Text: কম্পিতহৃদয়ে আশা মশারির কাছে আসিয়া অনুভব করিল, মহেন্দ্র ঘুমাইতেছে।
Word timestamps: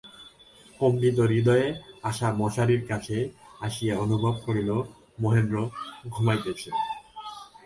কম্পিতহৃদয়ে 0.79 1.67
আশা 2.03 2.27
মশারির 2.33 2.83
কাছে 2.87 3.17
আসিয়া 3.61 3.95
অনুভব 3.97 4.33
করিল, 4.45 4.69
মহেন্দ্র 5.19 5.55
ঘুমাইতেছে। 6.09 6.69